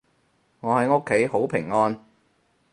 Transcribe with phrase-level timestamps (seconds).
[0.61, 2.03] 我喺屋企好平安